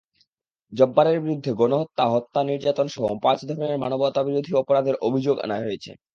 জব্বারের 0.73 1.17
বিরুদ্ধে 1.23 1.51
গণহত্যা, 1.53 2.03
হত্যা, 2.13 2.39
নির্যাতনসহ 2.43 3.03
পাঁচ 3.23 3.39
ধরনের 3.49 3.81
মানবতাবিরোধী 3.83 4.51
অপরাধের 4.61 4.95
অভিযোগ 5.07 5.35
আনা 5.45 5.57
হয়েছে। 5.59 5.91